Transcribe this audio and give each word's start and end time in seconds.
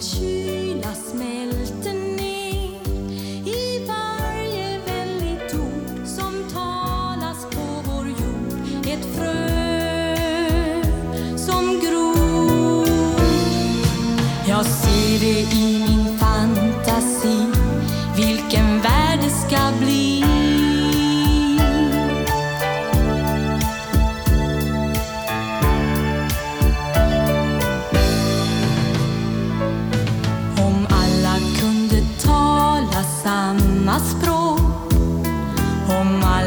也。 0.00 0.67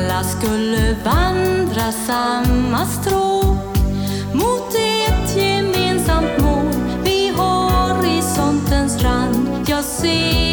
Alla 0.02 0.24
skulle 0.24 0.96
vandra 1.04 1.92
samma 1.92 2.86
stråk. 2.86 3.78
Mot 4.34 4.76
ett 4.76 5.36
gemensamt 5.36 6.38
mål 6.42 6.66
vid 7.04 7.34
horisontens 7.34 9.04
rand 9.04 9.66
Jag 9.68 9.84
ser 9.84 10.51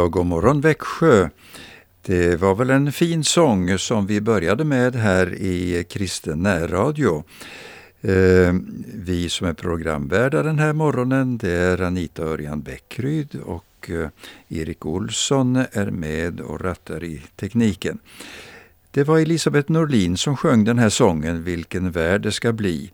jag 0.00 0.10
god 0.10 0.26
morgon 0.26 0.60
Växjö. 0.60 1.28
Det 2.02 2.36
var 2.36 2.54
väl 2.54 2.70
en 2.70 2.92
fin 2.92 3.24
sång 3.24 3.78
som 3.78 4.06
vi 4.06 4.20
började 4.20 4.64
med 4.64 4.94
här 4.94 5.34
i 5.34 5.84
Kristen 5.90 6.42
närradio. 6.42 7.24
Eh, 8.00 8.54
vi 8.94 9.28
som 9.28 9.46
är 9.46 9.52
programvärdar 9.52 10.44
den 10.44 10.58
här 10.58 10.72
morgonen 10.72 11.38
det 11.38 11.50
är 11.50 11.82
Anita 11.82 12.22
Örjan 12.22 12.62
Bäckryd 12.62 13.34
och 13.44 13.90
eh, 13.90 14.08
Erik 14.48 14.86
Olsson 14.86 15.56
är 15.56 15.90
med 15.90 16.40
och 16.40 16.60
rattar 16.60 17.04
i 17.04 17.22
tekniken. 17.36 17.98
Det 18.90 19.04
var 19.04 19.18
Elisabeth 19.18 19.72
Norlin 19.72 20.16
som 20.16 20.36
sjöng 20.36 20.64
den 20.64 20.78
här 20.78 20.88
sången 20.88 21.44
Vilken 21.44 21.90
värld 21.90 22.22
det 22.22 22.32
ska 22.32 22.52
bli. 22.52 22.90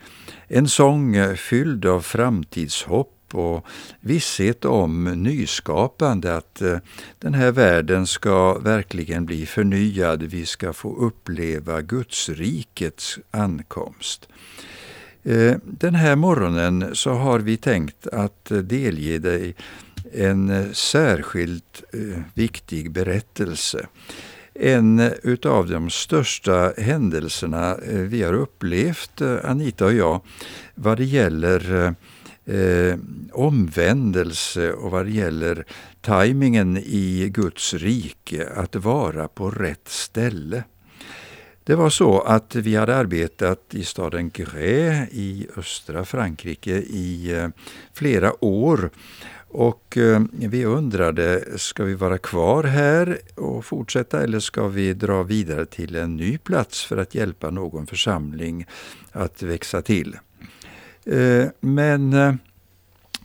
En 0.48 0.68
sång 0.68 1.16
eh, 1.16 1.34
fylld 1.34 1.86
av 1.86 2.00
framtidshopp 2.00 3.15
och 3.34 3.66
visshet 4.00 4.64
om 4.64 5.04
nyskapande, 5.04 6.36
att 6.36 6.62
eh, 6.62 6.78
den 7.18 7.34
här 7.34 7.52
världen 7.52 8.06
ska 8.06 8.58
verkligen 8.58 9.26
bli 9.26 9.46
förnyad. 9.46 10.22
Vi 10.22 10.46
ska 10.46 10.72
få 10.72 10.96
uppleva 10.96 11.80
Gudsrikets 11.80 13.18
ankomst. 13.30 14.28
Eh, 15.22 15.56
den 15.64 15.94
här 15.94 16.16
morgonen 16.16 16.90
så 16.92 17.10
har 17.10 17.38
vi 17.38 17.56
tänkt 17.56 18.06
att 18.06 18.50
eh, 18.50 18.58
delge 18.58 19.18
dig 19.18 19.54
en 20.12 20.74
särskilt 20.74 21.82
viktig 22.34 22.90
berättelse. 22.90 23.86
En 24.54 25.10
utav 25.22 25.68
de 25.68 25.90
största 25.90 26.72
händelserna 26.78 27.76
vi 27.84 28.22
har 28.22 28.32
upplevt, 28.32 29.22
Anita 29.44 29.84
och 29.84 29.92
jag, 29.92 30.20
vad 30.74 30.96
det 30.96 31.04
gäller 31.04 31.94
eh, 32.46 32.98
omvändelse 33.32 34.72
och 34.72 34.90
vad 34.90 35.06
det 35.06 35.12
gäller 35.12 35.64
tajmingen 36.00 36.76
i 36.76 37.28
Guds 37.34 37.74
rike, 37.74 38.48
att 38.56 38.76
vara 38.76 39.28
på 39.28 39.50
rätt 39.50 39.88
ställe. 39.88 40.64
Det 41.64 41.74
var 41.74 41.90
så 41.90 42.20
att 42.20 42.54
vi 42.54 42.76
hade 42.76 42.96
arbetat 42.96 43.74
i 43.74 43.84
staden 43.84 44.30
Gré 44.30 45.06
i 45.10 45.46
östra 45.56 46.04
Frankrike 46.04 46.74
i 46.76 47.32
eh, 47.32 47.48
flera 47.92 48.44
år 48.44 48.90
och 49.48 49.96
eh, 49.96 50.20
vi 50.32 50.64
undrade, 50.64 51.44
ska 51.56 51.84
vi 51.84 51.94
vara 51.94 52.18
kvar 52.18 52.64
här 52.64 53.18
och 53.34 53.64
fortsätta 53.64 54.22
eller 54.22 54.40
ska 54.40 54.68
vi 54.68 54.94
dra 54.94 55.22
vidare 55.22 55.66
till 55.66 55.96
en 55.96 56.16
ny 56.16 56.38
plats 56.38 56.84
för 56.84 56.96
att 56.96 57.14
hjälpa 57.14 57.50
någon 57.50 57.86
församling 57.86 58.66
att 59.12 59.42
växa 59.42 59.82
till? 59.82 60.16
Eh, 61.10 61.48
men 61.60 62.12
eh, 62.12 62.34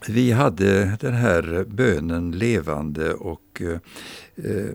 vi 0.08 0.32
hade 0.32 0.98
den 1.00 1.14
här 1.14 1.66
bönen 1.68 2.32
levande 2.32 3.14
och 3.14 3.62
eh, 3.62 4.70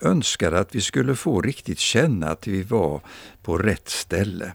önskade 0.00 0.58
att 0.58 0.74
vi 0.74 0.80
skulle 0.80 1.14
få 1.14 1.40
riktigt 1.40 1.78
känna 1.78 2.28
att 2.28 2.46
vi 2.46 2.62
var 2.62 3.00
på 3.42 3.58
rätt 3.58 3.88
ställe. 3.88 4.52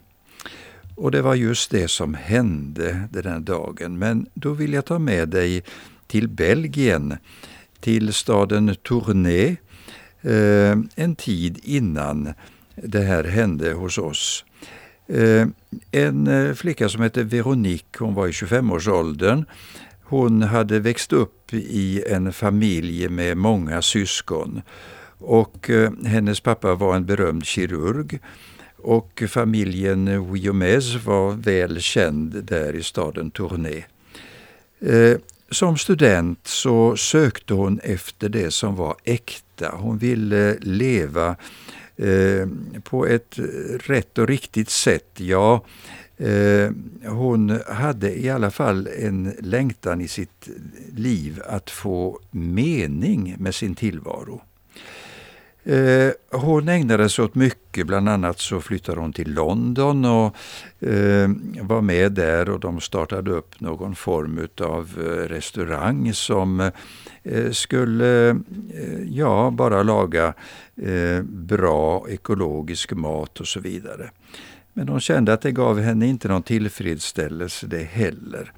Och 0.95 1.11
det 1.11 1.21
var 1.21 1.35
just 1.35 1.71
det 1.71 1.87
som 1.87 2.13
hände 2.13 3.07
den 3.11 3.25
här 3.25 3.39
dagen. 3.39 3.97
Men 3.97 4.25
då 4.33 4.53
vill 4.53 4.73
jag 4.73 4.85
ta 4.85 4.99
med 4.99 5.29
dig 5.29 5.63
till 6.07 6.27
Belgien, 6.27 7.17
till 7.79 8.13
staden 8.13 8.75
Tournai, 8.83 9.57
en 10.95 11.15
tid 11.15 11.59
innan 11.63 12.33
det 12.75 13.01
här 13.01 13.23
hände 13.23 13.73
hos 13.73 13.97
oss. 13.97 14.45
Eh, 15.07 15.47
en 15.91 16.27
eh, 16.27 16.53
flicka 16.53 16.89
som 16.89 17.01
hette 17.01 17.23
Veronique, 17.23 17.99
hon 17.99 18.13
var 18.13 18.27
i 18.27 18.31
25-årsåldern. 18.31 19.45
Hon 20.03 20.41
hade 20.41 20.79
växt 20.79 21.13
upp 21.13 21.53
i 21.53 22.03
en 22.07 22.33
familj 22.33 23.09
med 23.09 23.37
många 23.37 23.81
syskon. 23.81 24.61
Och 25.17 25.69
eh, 25.69 25.91
hennes 26.05 26.39
pappa 26.39 26.75
var 26.75 26.95
en 26.95 27.05
berömd 27.05 27.45
kirurg. 27.45 28.19
Och 28.77 29.23
familjen 29.27 30.05
Guillaumes 30.05 31.05
var 31.05 31.31
väl 31.31 31.81
känd 31.81 32.43
där 32.43 32.75
i 32.75 32.83
staden 32.83 33.31
Tournai. 33.31 33.85
Som 35.49 35.77
student 35.77 36.47
så 36.47 36.97
sökte 36.97 37.53
hon 37.53 37.79
efter 37.79 38.29
det 38.29 38.51
som 38.51 38.75
var 38.75 38.95
äkta. 39.03 39.75
Hon 39.75 39.97
ville 39.97 40.57
leva 40.59 41.35
eh, 41.97 42.47
på 42.83 43.05
ett 43.05 43.39
rätt 43.79 44.17
och 44.17 44.27
riktigt 44.27 44.69
sätt. 44.69 45.09
Ja, 45.15 45.65
eh, 46.17 46.71
hon 47.05 47.59
hade 47.67 48.19
i 48.19 48.29
alla 48.29 48.51
fall 48.51 48.87
en 48.87 49.33
längtan 49.39 50.01
i 50.01 50.07
sitt 50.07 50.49
liv 50.95 51.41
att 51.45 51.69
få 51.69 52.19
mening 52.31 53.35
med 53.39 53.55
sin 53.55 53.75
tillvaro. 53.75 54.41
Eh, 55.65 56.11
hon 56.31 56.69
ägnade 56.69 57.09
sig 57.09 57.25
åt 57.25 57.35
mycket, 57.35 57.87
bland 57.87 58.09
annat 58.09 58.39
så 58.39 58.61
flyttade 58.61 58.99
hon 58.99 59.13
till 59.13 59.33
London 59.33 60.05
och 60.05 60.35
eh, 60.87 61.29
var 61.61 61.81
med 61.81 62.11
där 62.11 62.49
och 62.49 62.59
de 62.59 62.81
startade 62.81 63.31
upp 63.31 63.59
någon 63.59 63.95
form 63.95 64.47
av 64.61 64.89
eh, 64.97 65.27
restaurang 65.29 66.13
som 66.13 66.71
eh, 67.23 67.51
skulle 67.51 68.29
eh, 68.29 69.03
ja, 69.09 69.51
bara 69.51 69.83
laga 69.83 70.33
eh, 70.75 71.21
bra 71.23 72.09
ekologisk 72.09 72.91
mat 72.91 73.39
och 73.39 73.47
så 73.47 73.59
vidare. 73.59 74.09
Men 74.73 74.89
hon 74.89 74.99
kände 74.99 75.33
att 75.33 75.41
det 75.41 75.51
gav 75.51 75.79
henne 75.79 76.07
inte 76.07 76.27
någon 76.27 76.43
tillfredsställelse 76.43 77.67
det 77.67 77.83
heller. 77.83 78.51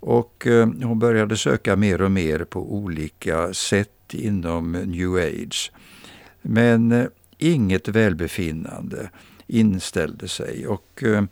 Och 0.00 0.46
eh, 0.46 0.68
hon 0.82 0.98
började 0.98 1.36
söka 1.36 1.76
mer 1.76 2.02
och 2.02 2.10
mer 2.10 2.44
på 2.44 2.74
olika 2.74 3.54
sätt 3.54 4.14
inom 4.14 4.72
new 4.72 5.14
age. 5.14 5.72
Men 6.42 6.92
eh, 6.92 7.06
inget 7.38 7.88
välbefinnande 7.88 9.10
inställde 9.46 10.28
sig 10.28 10.66
och 10.66 11.02
eh, 11.02 11.24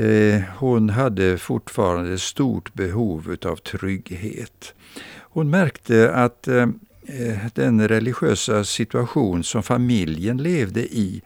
eh 0.00 0.42
hon 0.58 0.90
hade 0.90 1.38
fortfarande 1.38 2.18
stort 2.18 2.74
behov 2.74 3.36
av 3.44 3.56
trygghet. 3.56 4.74
Hon 5.18 5.50
märkte 5.50 6.14
att 6.14 6.48
eh, 6.48 6.68
eh, 7.06 7.38
den 7.54 7.88
religiösa 7.88 8.64
situation 8.64 9.44
som 9.44 9.62
familjen 9.62 10.36
levde 10.36 10.80
i, 10.80 11.22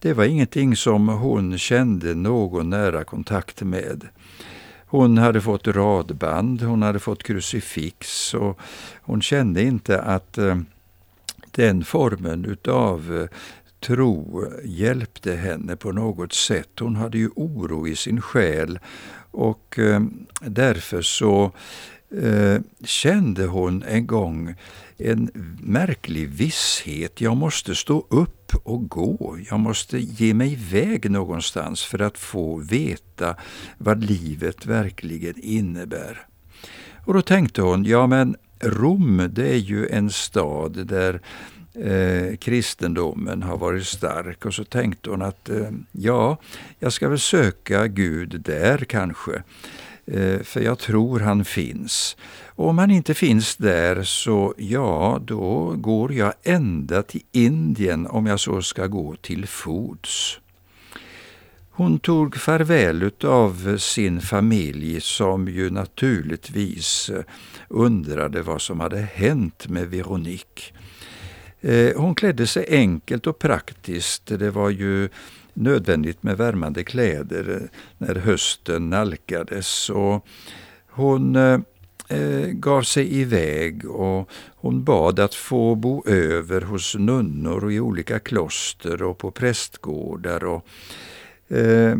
det 0.00 0.12
var 0.12 0.24
ingenting 0.24 0.76
som 0.76 1.08
hon 1.08 1.58
kände 1.58 2.14
någon 2.14 2.70
nära 2.70 3.04
kontakt 3.04 3.62
med. 3.62 4.08
Hon 4.86 5.18
hade 5.18 5.40
fått 5.40 5.66
radband, 5.66 6.62
hon 6.62 6.82
hade 6.82 6.98
fått 6.98 7.22
krucifix 7.22 8.34
och 8.34 8.60
hon 9.02 9.22
kände 9.22 9.62
inte 9.62 10.00
att 10.00 10.38
eh, 10.38 10.56
den 11.50 11.84
formen 11.84 12.44
utav 12.44 13.16
eh, 13.16 13.38
tro 13.80 14.46
hjälpte 14.64 15.32
henne 15.32 15.76
på 15.76 15.92
något 15.92 16.32
sätt. 16.32 16.78
Hon 16.80 16.96
hade 16.96 17.18
ju 17.18 17.28
oro 17.36 17.88
i 17.88 17.96
sin 17.96 18.20
själ 18.20 18.78
och 19.30 19.78
eh, 19.78 20.00
därför 20.40 21.02
så 21.02 21.52
eh, 22.22 22.60
kände 22.84 23.46
hon 23.46 23.82
en 23.82 24.06
gång 24.06 24.54
en 24.98 25.30
märklig 25.60 26.28
visshet. 26.28 27.20
Jag 27.20 27.36
måste 27.36 27.74
stå 27.74 28.06
upp 28.08 28.54
och 28.62 28.88
gå. 28.88 29.38
Jag 29.50 29.60
måste 29.60 29.98
ge 29.98 30.34
mig 30.34 30.52
iväg 30.52 31.10
någonstans 31.10 31.82
för 31.82 31.98
att 31.98 32.18
få 32.18 32.56
veta 32.56 33.36
vad 33.78 34.04
livet 34.04 34.66
verkligen 34.66 35.34
innebär. 35.36 36.26
Och 37.04 37.14
då 37.14 37.22
tänkte 37.22 37.62
hon, 37.62 37.84
ja 37.84 38.06
men 38.06 38.36
Rom, 38.60 39.28
det 39.30 39.48
är 39.48 39.58
ju 39.58 39.88
en 39.88 40.10
stad 40.10 40.86
där 40.86 41.20
eh, 41.74 42.36
kristendomen 42.36 43.42
har 43.42 43.56
varit 43.56 43.86
stark 43.86 44.46
och 44.46 44.54
så 44.54 44.64
tänkte 44.64 45.10
hon 45.10 45.22
att 45.22 45.48
eh, 45.48 45.70
ja, 45.92 46.36
jag 46.78 46.92
ska 46.92 47.08
väl 47.08 47.18
söka 47.18 47.86
Gud 47.86 48.40
där 48.40 48.78
kanske. 48.78 49.42
Eh, 50.06 50.40
för 50.42 50.60
jag 50.60 50.78
tror 50.78 51.20
han 51.20 51.44
finns. 51.44 52.16
Och 52.46 52.68
om 52.68 52.78
han 52.78 52.90
inte 52.90 53.14
finns 53.14 53.56
där 53.56 54.02
så 54.02 54.54
ja, 54.56 55.20
då 55.24 55.74
går 55.76 56.12
jag 56.12 56.32
ända 56.42 57.02
till 57.02 57.22
Indien 57.32 58.06
om 58.06 58.26
jag 58.26 58.40
så 58.40 58.62
ska 58.62 58.86
gå 58.86 59.16
till 59.16 59.46
fots. 59.46 60.40
Hon 61.78 61.98
tog 61.98 62.36
farväl 62.36 63.10
av 63.24 63.78
sin 63.78 64.20
familj 64.20 65.00
som 65.00 65.48
ju 65.48 65.70
naturligtvis 65.70 67.10
undrade 67.68 68.42
vad 68.42 68.60
som 68.60 68.80
hade 68.80 68.98
hänt 68.98 69.68
med 69.68 69.90
Veronique. 69.90 70.72
Eh, 71.60 71.96
hon 71.96 72.14
klädde 72.14 72.46
sig 72.46 72.66
enkelt 72.68 73.26
och 73.26 73.38
praktiskt. 73.38 74.26
Det 74.26 74.50
var 74.50 74.70
ju 74.70 75.08
nödvändigt 75.54 76.22
med 76.22 76.36
värmande 76.36 76.84
kläder 76.84 77.70
när 77.98 78.14
hösten 78.14 78.90
nalkades. 78.90 79.90
Och 79.90 80.26
hon 80.88 81.36
eh, 81.36 81.58
gav 82.52 82.82
sig 82.82 83.20
iväg 83.20 83.90
och 83.90 84.30
hon 84.56 84.84
bad 84.84 85.20
att 85.20 85.34
få 85.34 85.74
bo 85.74 86.06
över 86.06 86.60
hos 86.60 86.94
nunnor 86.94 87.72
i 87.72 87.80
olika 87.80 88.18
kloster 88.18 89.02
och 89.02 89.18
på 89.18 89.30
prästgårdar. 89.30 90.44
Och 90.44 90.66
Eh, 91.48 91.96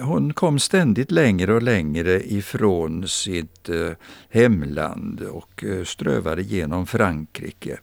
hon 0.00 0.32
kom 0.32 0.58
ständigt 0.58 1.10
längre 1.10 1.54
och 1.54 1.62
längre 1.62 2.32
ifrån 2.32 3.08
sitt 3.08 3.68
eh, 3.68 3.90
hemland 4.28 5.20
och 5.20 5.64
eh, 5.64 5.84
strövade 5.84 6.42
genom 6.42 6.86
Frankrike. 6.86 7.78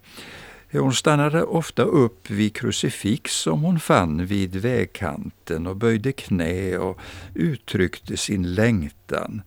Hon 0.71 0.93
stannade 0.93 1.43
ofta 1.43 1.83
upp 1.83 2.29
vid 2.29 2.55
krucifix 2.55 3.31
som 3.31 3.61
hon 3.61 3.79
fann 3.79 4.25
vid 4.25 4.55
vägkanten 4.55 5.67
och 5.67 5.75
böjde 5.75 6.11
knä 6.11 6.77
och 6.77 6.99
uttryckte 7.33 8.17
sin 8.17 8.53
längtan. 8.53 9.41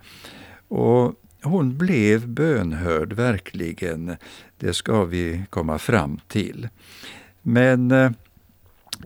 Och 0.68 1.14
hon 1.42 1.78
blev 1.78 2.28
bönhörd 2.28 3.12
verkligen, 3.12 4.16
det 4.58 4.74
ska 4.74 5.04
vi 5.04 5.42
komma 5.50 5.78
fram 5.78 6.20
till. 6.28 6.68
Men 7.42 7.90
eh, 7.90 8.10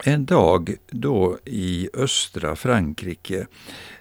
en 0.04 0.24
dag 0.24 0.74
då 0.90 1.38
i 1.44 1.88
östra 1.94 2.56
Frankrike 2.56 3.46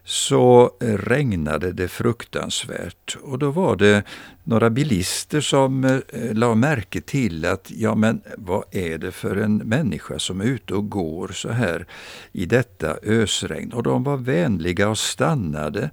så 0.03 0.71
regnade 0.79 1.71
det 1.71 1.87
fruktansvärt. 1.87 3.17
Och 3.21 3.39
då 3.39 3.51
var 3.51 3.75
det 3.75 4.03
några 4.43 4.69
bilister 4.69 5.41
som 5.41 5.83
eh, 5.83 5.99
la 6.33 6.55
märke 6.55 7.01
till 7.01 7.45
att 7.45 7.71
ja 7.71 7.95
men 7.95 8.21
vad 8.37 8.63
är 8.71 8.97
det 8.97 9.11
för 9.11 9.35
en 9.35 9.57
människa 9.57 10.19
som 10.19 10.41
är 10.41 10.45
ute 10.45 10.73
och 10.73 10.89
går 10.89 11.27
så 11.27 11.49
här 11.49 11.87
i 12.31 12.45
detta 12.45 12.97
ösregn? 13.03 13.71
Och 13.71 13.83
de 13.83 14.03
var 14.03 14.17
vänliga 14.17 14.89
och 14.89 14.97
stannade 14.97 15.89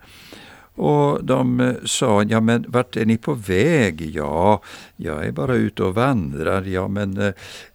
och 0.74 1.24
de 1.24 1.60
eh, 1.60 1.74
sa, 1.84 2.22
ja 2.22 2.40
men 2.40 2.64
vart 2.68 2.96
är 2.96 3.06
ni 3.06 3.18
på 3.18 3.34
väg? 3.34 4.10
Ja, 4.14 4.62
jag 4.96 5.26
är 5.26 5.32
bara 5.32 5.54
ute 5.54 5.82
och 5.82 5.94
vandrar. 5.94 6.62
Ja 6.62 6.88
men 6.88 7.18
eh, 7.18 7.26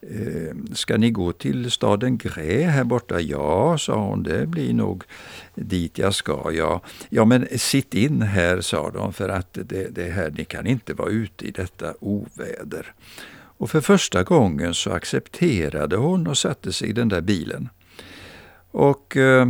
eh, 0.01 0.55
ska 0.73 0.97
ni 0.97 1.11
gå 1.11 1.31
till 1.31 1.71
staden 1.71 2.17
Grä 2.17 2.63
här 2.63 2.83
borta? 2.83 3.21
Ja, 3.21 3.77
sa 3.77 3.95
hon, 3.95 4.23
det 4.23 4.47
blir 4.47 4.73
nog 4.73 5.03
dit 5.55 5.97
jag 5.97 6.15
ska. 6.15 6.51
Ja, 6.51 6.81
ja 7.09 7.25
men 7.25 7.47
sitt 7.57 7.93
in 7.93 8.21
här, 8.21 8.61
sa 8.61 8.91
de, 8.91 9.13
för 9.13 9.29
att 9.29 9.53
det, 9.53 9.95
det 9.95 10.09
här, 10.09 10.33
ni 10.37 10.45
kan 10.45 10.67
inte 10.67 10.93
vara 10.93 11.09
ute 11.09 11.47
i 11.47 11.51
detta 11.51 11.93
oväder. 11.99 12.93
Och 13.59 13.69
för 13.69 13.81
första 13.81 14.23
gången 14.23 14.73
så 14.73 14.91
accepterade 14.91 15.95
hon 15.95 16.27
och 16.27 16.37
satte 16.37 16.73
sig 16.73 16.89
i 16.89 16.93
den 16.93 17.09
där 17.09 17.21
bilen. 17.21 17.69
Och 18.71 19.17
eh, 19.17 19.45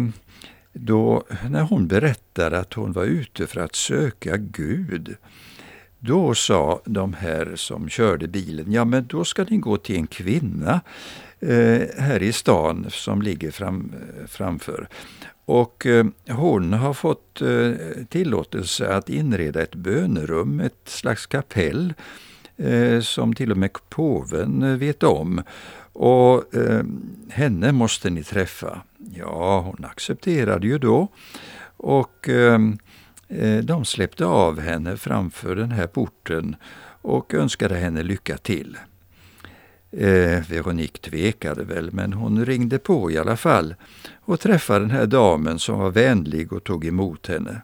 då, 0.79 1.23
när 1.49 1.61
hon 1.61 1.87
berättade 1.87 2.59
att 2.59 2.73
hon 2.73 2.91
var 2.91 3.03
ute 3.03 3.47
för 3.47 3.61
att 3.61 3.75
söka 3.75 4.37
Gud, 4.37 5.15
då 5.99 6.33
sa 6.33 6.81
de 6.85 7.13
här 7.13 7.51
som 7.55 7.89
körde 7.89 8.27
bilen, 8.27 8.71
ja 8.71 8.85
men 8.85 9.07
då 9.07 9.25
ska 9.25 9.43
ni 9.43 9.57
gå 9.57 9.77
till 9.77 9.95
en 9.95 10.07
kvinna 10.07 10.81
eh, 11.39 11.81
här 11.97 12.23
i 12.23 12.31
stan 12.33 12.85
som 12.89 13.21
ligger 13.21 13.51
fram, 13.51 13.91
framför. 14.27 14.87
Och 15.45 15.85
eh, 15.85 16.05
hon 16.29 16.73
har 16.73 16.93
fått 16.93 17.41
eh, 17.41 17.71
tillåtelse 18.09 18.95
att 18.95 19.09
inreda 19.09 19.61
ett 19.61 19.75
bönerum, 19.75 20.59
ett 20.59 20.81
slags 20.85 21.25
kapell, 21.25 21.93
eh, 22.57 22.99
som 22.99 23.33
till 23.33 23.51
och 23.51 23.57
med 23.57 23.71
påven 23.89 24.63
eh, 24.63 24.77
vet 24.77 25.03
om. 25.03 25.41
Och 25.99 26.55
eh, 26.55 26.83
henne 27.29 27.71
måste 27.71 28.09
ni 28.09 28.23
träffa. 28.23 28.81
Ja, 29.15 29.59
hon 29.59 29.85
accepterade 29.85 30.67
ju 30.67 30.77
då. 30.77 31.07
Och 31.77 32.29
ehm, 32.29 32.77
eh, 33.27 33.57
de 33.57 33.85
släppte 33.85 34.25
av 34.25 34.59
henne 34.59 34.97
framför 34.97 35.55
den 35.55 35.71
här 35.71 35.87
porten 35.87 36.55
och 37.01 37.33
önskade 37.33 37.75
henne 37.75 38.03
lycka 38.03 38.37
till. 38.37 38.77
Eh, 39.91 40.49
Veronique 40.49 41.09
tvekade 41.09 41.63
väl, 41.63 41.89
men 41.91 42.13
hon 42.13 42.45
ringde 42.45 42.79
på 42.79 43.11
i 43.11 43.17
alla 43.17 43.37
fall 43.37 43.75
och 44.21 44.39
träffade 44.39 44.79
den 44.79 44.91
här 44.91 45.05
damen 45.05 45.59
som 45.59 45.79
var 45.79 45.91
vänlig 45.91 46.53
och 46.53 46.63
tog 46.63 46.85
emot 46.85 47.27
henne. 47.27 47.61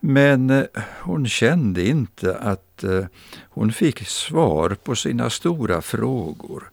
Men 0.00 0.50
eh, 0.50 0.64
hon 1.00 1.26
kände 1.26 1.86
inte 1.86 2.36
att 2.36 2.84
eh, 2.84 3.04
hon 3.48 3.72
fick 3.72 4.06
svar 4.06 4.76
på 4.84 4.96
sina 4.96 5.30
stora 5.30 5.82
frågor. 5.82 6.70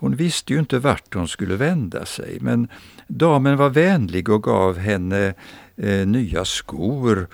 Hon 0.00 0.16
visste 0.16 0.52
ju 0.52 0.58
inte 0.58 0.78
vart 0.78 1.14
hon 1.14 1.28
skulle 1.28 1.56
vända 1.56 2.04
sig, 2.04 2.38
men 2.40 2.68
damen 3.06 3.56
var 3.56 3.70
vänlig 3.70 4.28
och 4.28 4.42
gav 4.42 4.78
henne 4.78 5.34
eh, 5.76 6.06
nya 6.06 6.44
skor 6.44 7.28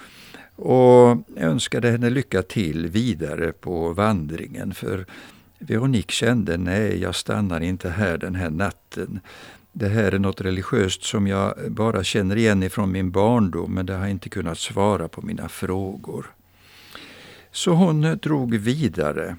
och 0.56 1.18
önskade 1.36 1.90
henne 1.90 2.10
lycka 2.10 2.42
till 2.42 2.86
vidare 2.86 3.52
på 3.52 3.92
vandringen, 3.92 4.74
för 4.74 5.06
Veronique 5.58 6.12
kände, 6.12 6.56
nej 6.56 7.00
jag 7.00 7.14
stannar 7.14 7.60
inte 7.60 7.90
här 7.90 8.18
den 8.18 8.34
här 8.34 8.50
natten. 8.50 9.20
Det 9.72 9.88
här 9.88 10.12
är 10.12 10.18
något 10.18 10.40
religiöst 10.40 11.04
som 11.04 11.26
jag 11.26 11.54
bara 11.68 12.04
känner 12.04 12.36
igen 12.36 12.62
ifrån 12.62 12.92
min 12.92 13.10
barndom 13.10 13.74
men 13.74 13.86
det 13.86 13.94
har 13.94 14.06
inte 14.06 14.28
kunnat 14.28 14.58
svara 14.58 15.08
på 15.08 15.22
mina 15.22 15.48
frågor. 15.48 16.26
Så 17.52 17.72
hon 17.72 18.04
eh, 18.04 18.12
drog 18.12 18.54
vidare. 18.54 19.36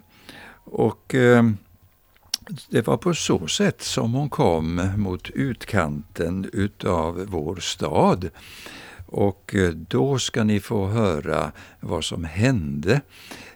Och 0.64 1.16
eh, 1.16 1.44
det 2.70 2.88
var 2.88 2.98
på 2.98 3.14
så 3.14 3.48
sätt 3.48 3.82
som 3.82 4.14
hon 4.14 4.30
kom 4.30 4.90
mot 4.98 5.30
utkanten 5.30 6.50
utav 6.54 7.26
vår 7.28 7.56
stad. 7.56 8.30
Och 9.06 9.56
eh, 9.56 9.70
då 9.70 10.20
ska 10.20 10.44
ni 10.44 10.60
få 10.60 10.88
höra 10.88 11.52
vad 11.80 12.04
som 12.04 12.24
hände. 12.24 13.02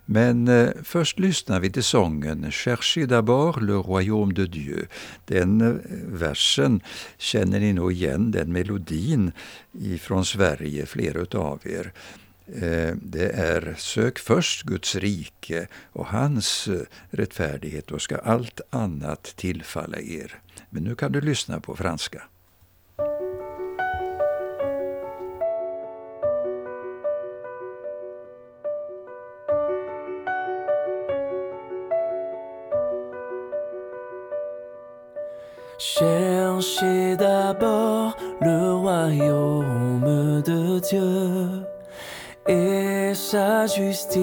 Men 0.05 0.47
eh, 0.47 0.69
först 0.83 1.19
lyssnar 1.19 1.59
vi 1.59 1.69
till 1.69 1.83
sången 1.83 2.51
Cherchez 2.51 3.07
d'abord 3.07 3.61
le 3.61 3.73
royaume 3.73 4.33
de 4.33 4.45
Dieu. 4.45 4.87
Den 5.25 5.61
eh, 5.61 5.75
versen 6.07 6.81
känner 7.17 7.59
ni 7.59 7.73
nog 7.73 7.91
igen, 7.91 8.31
den 8.31 8.51
melodin 8.51 9.31
ifrån 9.71 10.25
Sverige, 10.25 10.85
flera 10.85 11.19
utav 11.19 11.59
er. 11.63 11.93
Eh, 12.55 12.95
det 13.01 13.29
är 13.29 13.75
Sök 13.77 14.19
först 14.19 14.63
Guds 14.63 14.95
rike 14.95 15.67
och 15.91 16.07
hans 16.07 16.67
eh, 16.67 16.81
rättfärdighet, 17.09 17.87
då 17.87 17.99
ska 17.99 18.17
allt 18.17 18.61
annat 18.69 19.23
tillfalla 19.23 19.99
er. 19.99 20.39
Men 20.69 20.83
nu 20.83 20.95
kan 20.95 21.11
du 21.11 21.21
lyssna 21.21 21.59
på 21.59 21.75
franska. 21.75 22.23
Cherchez 35.81 37.17
d'abord 37.17 38.13
le 38.39 38.71
royaume 38.71 40.41
de 40.43 40.79
Dieu 40.79 41.60
sa 43.31 43.65
justice. 43.65 44.15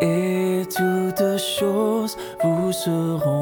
Et 0.00 0.62
toutes 0.74 1.38
choses 1.38 2.16
vous 2.42 2.72
seront 2.72 3.41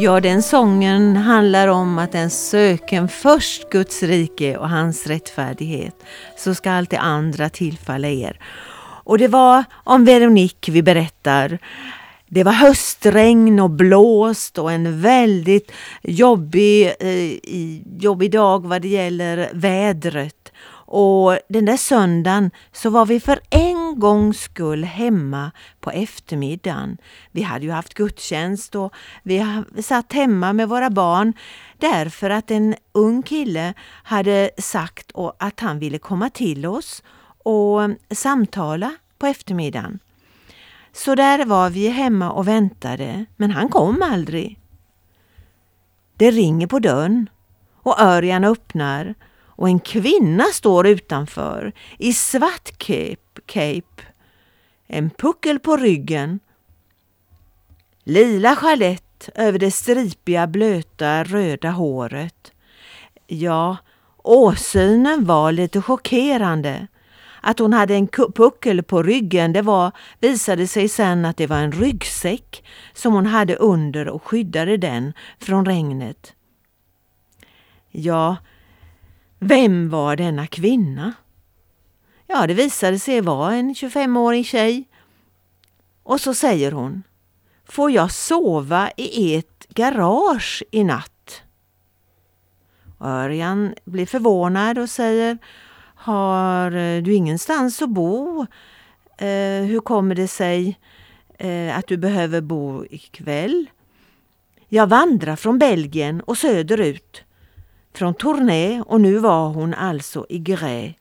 Ja, 0.00 0.20
den 0.20 0.42
sången 0.42 1.16
handlar 1.16 1.68
om 1.68 1.98
att 1.98 2.12
den 2.12 2.30
söken 2.30 3.08
först 3.08 3.70
Guds 3.70 4.02
rike 4.02 4.56
och 4.56 4.68
hans 4.68 5.06
rättfärdighet, 5.06 5.94
så 6.36 6.54
ska 6.54 6.70
allt 6.70 6.90
det 6.90 6.98
andra 6.98 7.48
tillfalla 7.48 8.08
er. 8.08 8.40
Och 9.04 9.18
det 9.18 9.28
var 9.28 9.64
om 9.84 10.04
Veronique 10.04 10.72
vi 10.72 10.82
berättar. 10.82 11.58
Det 12.26 12.44
var 12.44 12.52
höstregn 12.52 13.60
och 13.60 13.70
blåst 13.70 14.58
och 14.58 14.72
en 14.72 15.00
väldigt 15.00 15.72
jobbig, 16.02 16.86
eh, 16.86 17.38
jobbig 18.00 18.32
dag 18.32 18.66
vad 18.66 18.82
det 18.82 18.88
gäller 18.88 19.50
vädret. 19.52 20.37
Och 20.90 21.38
den 21.48 21.64
där 21.64 21.76
söndagen 21.76 22.50
så 22.72 22.90
var 22.90 23.06
vi 23.06 23.20
för 23.20 23.40
en 23.50 24.00
gångs 24.00 24.40
skull 24.40 24.84
hemma 24.84 25.50
på 25.80 25.90
eftermiddagen. 25.90 26.98
Vi 27.32 27.42
hade 27.42 27.64
ju 27.64 27.70
haft 27.70 27.94
gudstjänst 27.94 28.74
och 28.74 28.94
vi 29.22 29.62
satt 29.82 30.12
hemma 30.12 30.52
med 30.52 30.68
våra 30.68 30.90
barn 30.90 31.32
därför 31.78 32.30
att 32.30 32.50
en 32.50 32.74
ung 32.92 33.22
kille 33.22 33.74
hade 34.02 34.50
sagt 34.58 35.12
att 35.38 35.60
han 35.60 35.78
ville 35.78 35.98
komma 35.98 36.30
till 36.30 36.66
oss 36.66 37.02
och 37.42 37.80
samtala 38.10 38.94
på 39.18 39.26
eftermiddagen. 39.26 39.98
Så 40.92 41.14
där 41.14 41.44
var 41.44 41.70
vi 41.70 41.88
hemma 41.88 42.30
och 42.30 42.48
väntade, 42.48 43.24
men 43.36 43.50
han 43.50 43.68
kom 43.68 44.02
aldrig. 44.02 44.58
Det 46.16 46.30
ringer 46.30 46.66
på 46.66 46.78
dörren 46.78 47.30
och 47.82 48.00
Örjan 48.00 48.44
öppnar 48.44 49.14
och 49.58 49.68
en 49.68 49.80
kvinna 49.80 50.44
står 50.44 50.86
utanför 50.86 51.72
i 51.98 52.12
svart 52.12 52.78
cape. 52.78 53.40
cape. 53.46 54.02
en 54.86 55.10
puckel 55.10 55.58
på 55.58 55.76
ryggen, 55.76 56.40
lila 58.04 58.56
sjalett 58.56 59.28
över 59.34 59.58
det 59.58 59.70
stripiga 59.70 60.46
blöta 60.46 61.24
röda 61.24 61.70
håret. 61.70 62.52
Ja, 63.26 63.76
åsynen 64.16 65.24
var 65.24 65.52
lite 65.52 65.82
chockerande. 65.82 66.86
Att 67.40 67.58
hon 67.58 67.72
hade 67.72 67.94
en 67.94 68.08
puckel 68.34 68.82
på 68.82 69.02
ryggen 69.02 69.52
det 69.52 69.62
var, 69.62 69.92
visade 70.20 70.66
sig 70.66 70.88
sen 70.88 71.24
att 71.24 71.36
det 71.36 71.46
var 71.46 71.58
en 71.58 71.72
ryggsäck 71.72 72.64
som 72.92 73.12
hon 73.12 73.26
hade 73.26 73.56
under 73.56 74.08
och 74.08 74.22
skyddade 74.22 74.76
den 74.76 75.12
från 75.38 75.66
regnet. 75.66 76.34
Ja, 77.90 78.36
vem 79.38 79.88
var 79.88 80.16
denna 80.16 80.46
kvinna? 80.46 81.12
Ja, 82.26 82.46
det 82.46 82.54
visade 82.54 82.98
sig 82.98 83.20
vara 83.20 83.54
en 83.54 83.74
25-årig 83.74 84.46
tjej. 84.46 84.88
Och 86.02 86.20
så 86.20 86.34
säger 86.34 86.72
hon, 86.72 87.02
får 87.64 87.90
jag 87.90 88.12
sova 88.12 88.90
i 88.96 89.36
ert 89.36 89.68
garage 89.68 90.62
i 90.70 90.84
natt? 90.84 91.42
Örjan 93.00 93.74
blir 93.84 94.06
förvånad 94.06 94.78
och 94.78 94.90
säger, 94.90 95.38
har 95.94 96.76
eh, 96.76 97.02
du 97.02 97.14
ingenstans 97.14 97.82
att 97.82 97.90
bo? 97.90 98.46
Eh, 99.18 99.64
hur 99.64 99.80
kommer 99.80 100.14
det 100.14 100.28
sig 100.28 100.78
eh, 101.38 101.78
att 101.78 101.86
du 101.86 101.96
behöver 101.96 102.40
bo 102.40 102.84
ikväll? 102.90 103.66
Jag 104.68 104.86
vandrar 104.86 105.36
från 105.36 105.58
Belgien 105.58 106.20
och 106.20 106.38
söderut. 106.38 107.24
Från 107.98 108.14
Tournai 108.14 108.82
och 108.86 109.00
nu 109.00 109.18
var 109.18 109.48
hon 109.48 109.74
alltså 109.74 110.26
i 110.28 110.38
Gré. 110.38 110.94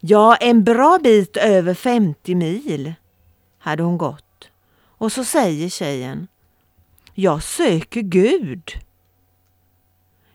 Ja, 0.00 0.36
en 0.36 0.64
bra 0.64 0.98
bit 1.02 1.36
över 1.36 1.74
50 1.74 2.34
mil 2.34 2.94
hade 3.58 3.82
hon 3.82 3.98
gått. 3.98 4.50
Och 4.80 5.12
så 5.12 5.24
säger 5.24 5.68
tjejen, 5.68 6.28
jag 7.14 7.42
söker 7.42 8.00
Gud. 8.00 8.70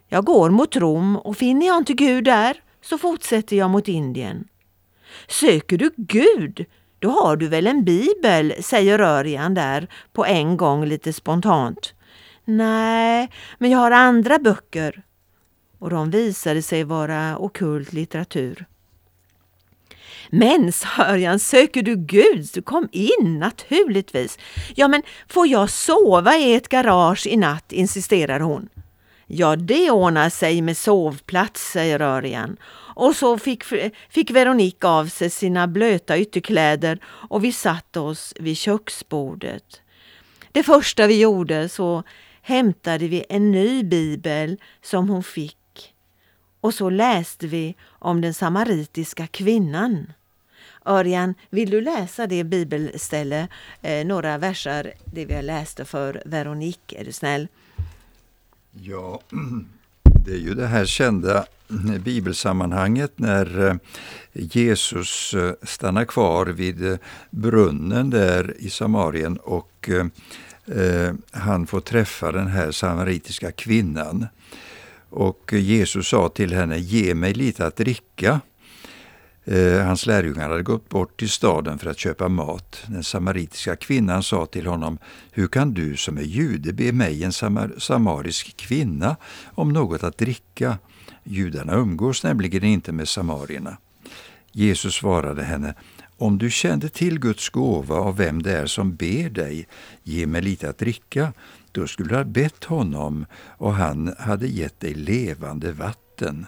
Jag 0.07 0.25
går 0.25 0.49
mot 0.49 0.75
Rom 0.75 1.17
och 1.17 1.37
finner 1.37 1.67
jag 1.67 1.77
inte 1.77 1.93
Gud 1.93 2.23
där 2.23 2.61
så 2.81 2.97
fortsätter 2.97 3.55
jag 3.55 3.69
mot 3.69 3.87
Indien. 3.87 4.47
Söker 5.27 5.77
du 5.77 5.91
Gud, 5.97 6.65
då 6.99 7.09
har 7.09 7.35
du 7.35 7.47
väl 7.47 7.67
en 7.67 7.83
bibel, 7.83 8.53
säger 8.59 8.99
Örjan 8.99 9.53
där 9.53 9.87
på 10.13 10.25
en 10.25 10.57
gång 10.57 10.85
lite 10.85 11.13
spontant. 11.13 11.93
Nej, 12.45 13.29
men 13.57 13.71
jag 13.71 13.79
har 13.79 13.91
andra 13.91 14.39
böcker. 14.39 15.03
Och 15.83 15.89
de 15.89 16.09
visade 16.09 16.61
sig 16.61 16.83
vara 16.83 17.37
okult 17.37 17.93
litteratur. 17.93 18.65
Men, 20.29 20.71
sa 20.71 20.87
Örjan, 21.07 21.39
söker 21.39 21.81
du 21.81 21.95
Gud, 21.95 22.49
så 22.49 22.61
kom 22.61 22.89
in 22.91 23.39
naturligtvis. 23.39 24.37
Ja, 24.75 24.87
men 24.87 25.01
får 25.27 25.47
jag 25.47 25.69
sova 25.69 26.37
i 26.37 26.53
ett 26.53 26.69
garage 26.69 27.27
i 27.27 27.37
natt, 27.37 27.71
insisterar 27.71 28.39
hon. 28.39 28.69
Ja, 29.27 29.55
det 29.55 29.91
ordnar 29.91 30.29
sig 30.29 30.61
med 30.61 30.77
sovplats, 30.77 31.71
säger 31.71 32.01
Örjan. 32.01 32.57
Och 32.95 33.15
så 33.15 33.37
fick, 33.37 33.63
fick 34.09 34.31
Veronique 34.31 34.87
av 34.87 35.05
sig 35.05 35.29
sina 35.29 35.67
blöta 35.67 36.17
ytterkläder 36.17 36.99
och 37.05 37.43
vi 37.43 37.51
satte 37.51 37.99
oss 37.99 38.33
vid 38.39 38.57
köksbordet. 38.57 39.81
Det 40.51 40.63
första 40.63 41.07
vi 41.07 41.19
gjorde 41.19 41.69
så 41.69 42.03
hämtade 42.41 43.07
vi 43.07 43.25
en 43.29 43.51
ny 43.51 43.83
bibel 43.83 44.57
som 44.81 45.09
hon 45.09 45.23
fick 45.23 45.57
och 46.63 46.73
så 46.73 46.89
läste 46.89 47.47
vi 47.47 47.75
om 47.85 48.21
den 48.21 48.33
samaritiska 48.33 49.27
kvinnan. 49.27 50.13
Örjan, 50.85 51.35
vill 51.49 51.69
du 51.69 51.81
läsa 51.81 52.27
det 52.27 52.43
bibelställe, 52.43 53.47
eh, 53.81 54.05
några 54.05 54.37
verser, 54.37 54.93
det 55.05 55.25
vi 55.25 55.41
läste 55.41 55.85
för 55.85 56.23
Veronique, 56.25 57.01
är 57.01 57.05
du 57.05 57.11
snäll? 57.11 57.47
Ja, 58.71 59.21
det 60.25 60.31
är 60.31 60.37
ju 60.37 60.53
det 60.53 60.67
här 60.67 60.85
kända 60.85 61.37
eh, 61.69 62.01
bibelsammanhanget 62.03 63.19
när 63.19 63.67
eh, 63.67 63.75
Jesus 64.33 65.33
eh, 65.33 65.53
stannar 65.63 66.05
kvar 66.05 66.45
vid 66.45 66.97
brunnen 67.29 68.09
där 68.09 68.55
i 68.59 68.69
Samarien 68.69 69.37
och 69.37 69.89
han 71.31 71.67
får 71.67 71.81
träffa 71.81 72.31
den 72.31 72.47
här 72.47 72.71
samaritiska 72.71 73.51
kvinnan. 73.51 74.27
Och 75.13 75.53
Jesus 75.53 76.07
sa 76.07 76.29
till 76.29 76.53
henne, 76.53 76.77
ge 76.77 77.15
mig 77.15 77.33
lite 77.33 77.65
att 77.65 77.75
dricka. 77.75 78.41
Eh, 79.45 79.85
hans 79.85 80.05
lärjungar 80.05 80.49
hade 80.49 80.63
gått 80.63 80.89
bort 80.89 81.19
till 81.19 81.29
staden 81.29 81.79
för 81.79 81.89
att 81.89 81.97
köpa 81.97 82.29
mat. 82.29 82.83
Den 82.87 83.03
samaritiska 83.03 83.75
kvinnan 83.75 84.23
sa 84.23 84.45
till 84.45 84.67
honom, 84.67 84.97
hur 85.31 85.47
kan 85.47 85.73
du 85.73 85.97
som 85.97 86.17
är 86.17 86.21
jude 86.21 86.73
be 86.73 86.91
mig, 86.91 87.23
en 87.23 87.33
samar 87.33 87.73
samarisk 87.77 88.57
kvinna, 88.57 89.15
om 89.55 89.73
något 89.73 90.03
att 90.03 90.17
dricka? 90.17 90.77
Judarna 91.23 91.73
umgås 91.73 92.23
nämligen 92.23 92.63
inte 92.63 92.91
med 92.91 93.07
samarierna. 93.07 93.77
Jesus 94.51 94.95
svarade 94.95 95.43
henne, 95.43 95.73
om 96.17 96.37
du 96.37 96.51
kände 96.51 96.89
till 96.89 97.19
Guds 97.19 97.49
gåva 97.49 97.95
av 97.95 98.17
vem 98.17 98.41
det 98.41 98.57
är 98.57 98.65
som 98.65 98.95
ber 98.95 99.29
dig, 99.29 99.67
ge 100.03 100.27
mig 100.27 100.41
lite 100.41 100.69
att 100.69 100.77
dricka, 100.77 101.33
då 101.73 101.87
skulle 101.87 102.09
du 102.09 102.15
ha 102.15 102.23
bett 102.23 102.63
honom 102.63 103.25
och 103.57 103.73
han 103.73 104.15
hade 104.19 104.47
gett 104.47 104.79
dig 104.79 104.93
levande 104.93 105.71
vatten. 105.71 106.45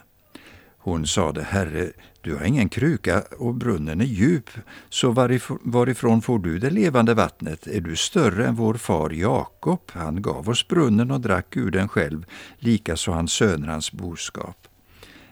Hon 0.77 1.07
sade, 1.07 1.43
Herre, 1.43 1.91
du 2.21 2.35
har 2.35 2.43
ingen 2.43 2.69
kruka 2.69 3.23
och 3.37 3.53
brunnen 3.53 4.01
är 4.01 4.05
djup, 4.05 4.49
så 4.89 5.11
varifrån 5.63 6.21
får 6.21 6.39
du 6.39 6.59
det 6.59 6.69
levande 6.69 7.13
vattnet? 7.13 7.67
Är 7.67 7.81
du 7.81 7.95
större 7.95 8.47
än 8.47 8.55
vår 8.55 8.73
far 8.73 9.09
Jakob? 9.09 9.81
Han 9.91 10.21
gav 10.21 10.49
oss 10.49 10.67
brunnen 10.67 11.11
och 11.11 11.21
drack 11.21 11.57
ur 11.57 11.71
den 11.71 11.87
själv, 11.87 12.25
likaså 12.59 13.11
hans 13.11 13.31
söner 13.31 13.67
hans 13.67 13.91
boskap. 13.91 14.67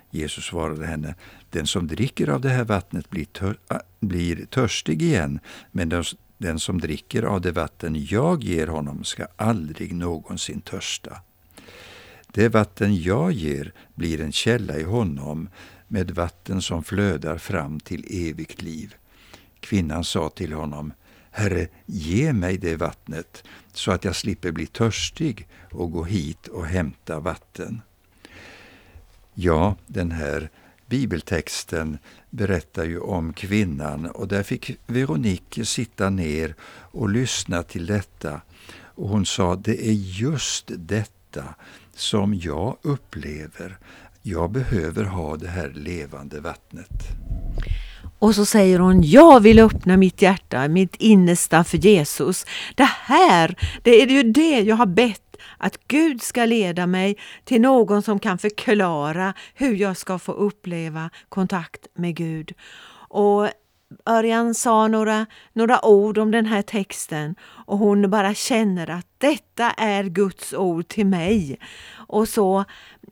Jesus 0.09 0.45
svarade 0.45 0.85
henne, 0.85 1.15
den 1.49 1.67
som 1.67 1.87
dricker 1.87 2.29
av 2.29 2.41
det 2.41 2.49
här 2.49 2.63
vattnet 2.63 3.09
blir, 3.09 3.25
tör 3.25 3.57
blir 3.99 4.45
törstig 4.45 5.01
igen, 5.01 5.39
men 5.71 5.89
den 5.89 6.03
den 6.43 6.59
som 6.59 6.79
dricker 6.79 7.23
av 7.23 7.41
det 7.41 7.51
vatten 7.51 8.05
jag 8.09 8.43
ger 8.43 8.67
honom 8.67 9.03
ska 9.03 9.27
aldrig 9.35 9.95
någonsin 9.95 10.61
törsta. 10.61 11.21
Det 12.31 12.49
vatten 12.49 13.01
jag 13.01 13.31
ger 13.31 13.73
blir 13.95 14.21
en 14.21 14.31
källa 14.31 14.77
i 14.77 14.83
honom 14.83 15.49
med 15.87 16.11
vatten 16.11 16.61
som 16.61 16.83
flödar 16.83 17.37
fram 17.37 17.79
till 17.79 18.29
evigt 18.29 18.61
liv. 18.61 18.95
Kvinnan 19.59 20.03
sa 20.03 20.29
till 20.29 20.53
honom, 20.53 20.93
Herre, 21.31 21.67
ge 21.85 22.33
mig 22.33 22.57
det 22.57 22.75
vattnet 22.75 23.43
så 23.73 23.91
att 23.91 24.03
jag 24.03 24.15
slipper 24.15 24.51
bli 24.51 24.65
törstig 24.65 25.47
och 25.71 25.91
gå 25.91 26.03
hit 26.03 26.47
och 26.47 26.65
hämta 26.65 27.19
vatten. 27.19 27.81
Ja, 29.33 29.75
den 29.87 30.11
här 30.11 30.49
bibeltexten 30.87 31.97
berättar 32.29 32.83
ju 32.83 32.99
om 32.99 33.33
kvinnan 33.33 34.05
och 34.05 34.27
där 34.27 34.43
fick 34.43 34.77
Veronique 34.87 35.65
sitta 35.65 36.09
ner 36.09 36.55
och 36.91 37.09
lyssna 37.09 37.63
till 37.63 37.85
detta. 37.85 38.41
Och 38.95 39.09
hon 39.09 39.25
sa, 39.25 39.55
det 39.55 39.87
är 39.87 39.93
just 39.93 40.71
detta 40.75 41.43
som 41.95 42.33
jag 42.33 42.77
upplever. 42.81 43.77
Jag 44.21 44.51
behöver 44.51 45.03
ha 45.03 45.37
det 45.37 45.47
här 45.47 45.69
levande 45.75 46.39
vattnet. 46.39 47.07
Och 48.19 48.35
så 48.35 48.45
säger 48.45 48.79
hon, 48.79 49.01
jag 49.01 49.39
vill 49.39 49.59
öppna 49.59 49.97
mitt 49.97 50.21
hjärta, 50.21 50.67
mitt 50.67 50.95
innersta 50.95 51.63
för 51.63 51.77
Jesus. 51.77 52.45
Det 52.75 52.89
här, 52.89 53.55
det 53.83 54.01
är 54.01 54.07
ju 54.07 54.23
det 54.23 54.59
jag 54.59 54.75
har 54.75 54.85
bett 54.85 55.22
att 55.57 55.87
Gud 55.87 56.21
ska 56.21 56.45
leda 56.45 56.87
mig 56.87 57.17
till 57.43 57.61
någon 57.61 58.01
som 58.01 58.19
kan 58.19 58.37
förklara 58.37 59.33
hur 59.53 59.75
jag 59.75 59.97
ska 59.97 60.19
få 60.19 60.31
uppleva 60.31 61.09
kontakt 61.29 61.87
med 61.93 62.15
Gud. 62.15 62.53
Och 63.09 63.49
Örjan 64.05 64.53
sa 64.53 64.87
några, 64.87 65.25
några 65.53 65.85
ord 65.85 66.17
om 66.17 66.31
den 66.31 66.45
här 66.45 66.61
texten 66.61 67.35
och 67.41 67.77
hon 67.77 68.09
bara 68.09 68.33
känner 68.33 68.89
att 68.89 69.07
detta 69.17 69.71
är 69.71 70.03
Guds 70.03 70.53
ord 70.53 70.87
till 70.87 71.05
mig. 71.05 71.59
Och 72.07 72.29
så 72.29 72.59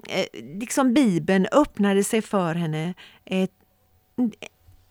eh, 0.09 0.25
liksom 0.59 0.93
Bibeln 0.93 1.47
öppnade 1.51 2.03
sig 2.03 2.21
för 2.21 2.55
henne. 2.55 2.93
Ett, 3.25 3.51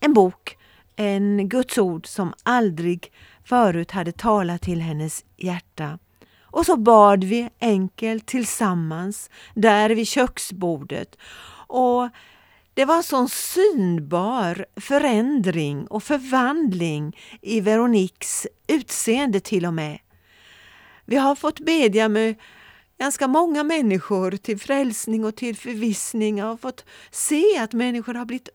en 0.00 0.14
bok, 0.14 0.56
en 0.96 1.48
Guds 1.48 1.78
ord 1.78 2.06
som 2.06 2.32
aldrig 2.42 3.12
förut 3.44 3.90
hade 3.90 4.12
talat 4.12 4.62
till 4.62 4.80
hennes 4.80 5.24
hjärta. 5.36 5.98
Och 6.50 6.66
så 6.66 6.76
bad 6.76 7.24
vi 7.24 7.48
enkelt 7.60 8.26
tillsammans 8.26 9.30
där 9.54 9.90
vid 9.90 10.08
köksbordet. 10.08 11.16
Och 11.66 12.08
det 12.74 12.84
var 12.84 12.96
en 12.96 13.02
sån 13.02 13.28
synbar 13.28 14.66
förändring 14.76 15.86
och 15.86 16.02
förvandling 16.02 17.16
i 17.42 17.60
Veroniques 17.60 18.46
utseende 18.66 19.40
till 19.40 19.66
och 19.66 19.74
med. 19.74 19.98
Vi 21.04 21.16
har 21.16 21.34
fått 21.34 21.60
bedja 21.60 22.08
med 22.08 22.34
ganska 22.98 23.28
många 23.28 23.64
människor 23.64 24.30
till 24.30 24.60
frälsning 24.60 25.24
och 25.24 25.36
till 25.36 25.56
förvissning. 25.56 26.38
Jag 26.38 26.46
har 26.46 26.56
fått 26.56 26.84
se 27.10 27.58
att 27.58 27.72
människor 27.72 28.14
har 28.14 28.24
blivit 28.24 28.48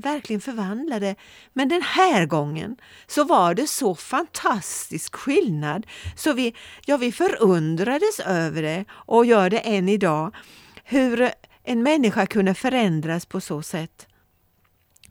verkligen 0.00 0.40
förvandlade. 0.40 1.14
Men 1.52 1.68
den 1.68 1.82
här 1.82 2.26
gången 2.26 2.76
så 3.06 3.24
var 3.24 3.54
det 3.54 3.66
så 3.66 3.94
fantastisk 3.94 5.16
skillnad 5.16 5.86
så 6.16 6.32
vi, 6.32 6.54
ja, 6.86 6.96
vi 6.96 7.12
förundrades 7.12 8.20
över 8.20 8.62
det 8.62 8.84
och 8.90 9.26
gör 9.26 9.50
det 9.50 9.58
än 9.58 9.88
idag. 9.88 10.34
Hur 10.84 11.30
en 11.62 11.82
människa 11.82 12.26
kunde 12.26 12.54
förändras 12.54 13.26
på 13.26 13.40
så 13.40 13.62
sätt. 13.62 14.06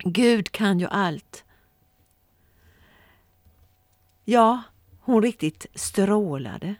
Gud 0.04 0.52
kan 0.52 0.80
ju 0.80 0.88
allt. 0.88 1.44
Ja, 4.26 4.62
hon 5.02 5.24
riktigt 5.24 5.66
strålade. 5.76 6.76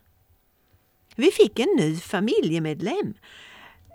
Vi 1.16 1.32
fick 1.32 1.60
en 1.60 1.76
ny 1.78 1.98
familjemedlem 1.98 3.14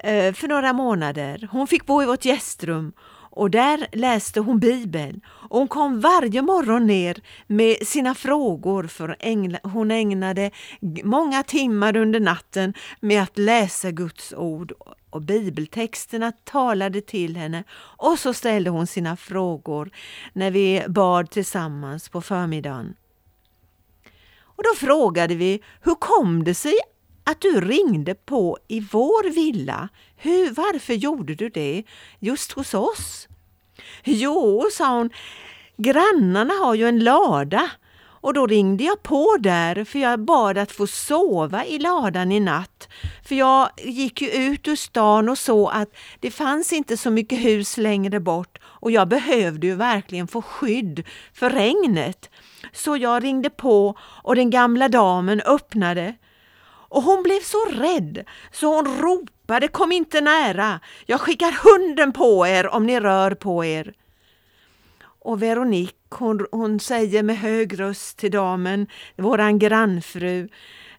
eh, 0.04 0.34
för 0.34 0.48
några 0.48 0.72
månader. 0.72 1.48
Hon 1.50 1.66
fick 1.66 1.86
bo 1.86 2.02
i 2.02 2.06
vårt 2.06 2.24
gästrum 2.24 2.92
och 3.36 3.50
där 3.50 3.86
läste 3.92 4.40
hon 4.40 4.58
Bibeln. 4.58 5.20
Och 5.26 5.58
hon 5.58 5.68
kom 5.68 6.00
varje 6.00 6.42
morgon 6.42 6.86
ner 6.86 7.20
med 7.46 7.76
sina 7.86 8.14
frågor 8.14 8.86
för 8.86 9.16
hon 9.68 9.90
ägnade 9.90 10.50
många 11.04 11.42
timmar 11.42 11.96
under 11.96 12.20
natten 12.20 12.74
med 13.00 13.22
att 13.22 13.38
läsa 13.38 13.90
Guds 13.90 14.32
ord 14.32 14.72
och 15.10 15.22
bibeltexterna 15.22 16.32
talade 16.32 17.00
till 17.00 17.36
henne 17.36 17.64
och 17.96 18.18
så 18.18 18.34
ställde 18.34 18.70
hon 18.70 18.86
sina 18.86 19.16
frågor 19.16 19.90
när 20.32 20.50
vi 20.50 20.84
bad 20.88 21.30
tillsammans 21.30 22.08
på 22.08 22.20
förmiddagen. 22.20 22.94
Och 24.56 24.62
då 24.62 24.86
frågade 24.86 25.34
vi, 25.34 25.62
hur 25.82 25.94
kom 25.94 26.44
det 26.44 26.54
sig 26.54 26.74
att 27.24 27.40
du 27.40 27.60
ringde 27.60 28.14
på 28.14 28.58
i 28.68 28.80
vår 28.80 29.30
villa? 29.30 29.88
Hur, 30.16 30.50
varför 30.50 30.94
gjorde 30.94 31.34
du 31.34 31.48
det 31.48 31.84
just 32.18 32.52
hos 32.52 32.74
oss? 32.74 33.28
Jo, 34.04 34.64
sa 34.72 34.96
hon, 34.96 35.10
grannarna 35.76 36.54
har 36.54 36.74
ju 36.74 36.88
en 36.88 37.04
lada 37.04 37.70
och 38.24 38.34
då 38.34 38.46
ringde 38.46 38.84
jag 38.84 39.02
på 39.02 39.36
där 39.40 39.84
för 39.84 39.98
jag 39.98 40.20
bad 40.20 40.58
att 40.58 40.72
få 40.72 40.86
sova 40.86 41.64
i 41.64 41.78
ladan 41.78 42.32
i 42.32 42.40
natt. 42.40 42.88
För 43.24 43.34
jag 43.34 43.68
gick 43.78 44.22
ju 44.22 44.30
ut 44.30 44.68
ur 44.68 44.76
stan 44.76 45.28
och 45.28 45.38
såg 45.38 45.70
att 45.72 45.88
det 46.20 46.30
fanns 46.30 46.72
inte 46.72 46.96
så 46.96 47.10
mycket 47.10 47.38
hus 47.38 47.76
längre 47.76 48.20
bort 48.20 48.58
och 48.64 48.90
jag 48.90 49.08
behövde 49.08 49.66
ju 49.66 49.74
verkligen 49.74 50.28
få 50.28 50.42
skydd 50.42 51.06
för 51.32 51.50
regnet. 51.50 52.30
Så 52.72 52.96
jag 52.96 53.24
ringde 53.24 53.50
på 53.50 53.94
och 54.00 54.36
den 54.36 54.50
gamla 54.50 54.88
damen 54.88 55.40
öppnade. 55.40 56.14
Och 56.94 57.02
hon 57.02 57.22
blev 57.22 57.40
så 57.40 57.64
rädd 57.64 58.24
så 58.52 58.74
hon 58.74 59.00
ropade 59.00 59.68
kom 59.68 59.92
inte 59.92 60.20
nära. 60.20 60.80
Jag 61.06 61.20
skickar 61.20 61.52
hunden 61.64 62.12
på 62.12 62.46
er 62.46 62.66
om 62.66 62.86
ni 62.86 63.00
rör 63.00 63.34
på 63.34 63.64
er. 63.64 63.94
Och 65.02 65.42
Veronique 65.42 65.96
hon, 66.08 66.46
hon 66.52 66.80
säger 66.80 67.22
med 67.22 67.38
hög 67.38 67.80
röst 67.80 68.18
till 68.18 68.30
damen, 68.30 68.86
våran 69.16 69.58
grannfru, 69.58 70.48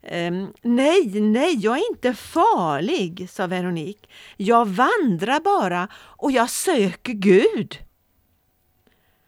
ehm, 0.03 0.47
nej, 0.62 1.21
nej, 1.21 1.55
jag 1.55 1.77
är 1.77 1.89
inte 1.89 2.13
farlig, 2.13 3.29
sa 3.29 3.47
Veronique. 3.47 4.08
Jag 4.38 4.67
vandrar 4.67 5.39
bara 5.39 5.88
och 5.95 6.31
jag 6.31 6.49
söker 6.49 7.13
Gud. 7.13 7.77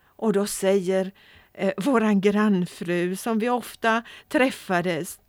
Och 0.06 0.34
då 0.34 0.47
säger 0.47 1.12
eh, 1.53 1.73
våran 1.77 2.21
grannfru 2.21 3.15
som 3.15 3.39
vi 3.39 3.49
ofta 3.49 4.03
träffades. 4.27 5.19